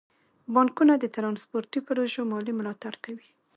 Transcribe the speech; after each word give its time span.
بانکونه 0.53 0.93
د 0.97 1.05
ترانسپورتي 1.15 1.79
پروژو 1.87 2.21
مالي 2.31 2.53
ملاتړ 2.59 2.93
کوي. 3.05 3.29